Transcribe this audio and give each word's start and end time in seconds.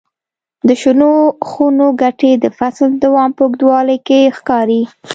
د 0.67 0.69
شنو 0.81 1.11
خونو 1.49 1.87
ګټې 2.01 2.31
د 2.43 2.45
فصل 2.57 2.89
د 2.95 2.99
دوام 3.03 3.29
په 3.35 3.41
اوږدوالي 3.45 3.97
کې 4.07 4.19
ښکاري. 4.37 4.81